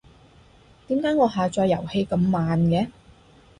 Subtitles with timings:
[0.87, 2.87] 點解我下載遊戲咁慢嘅？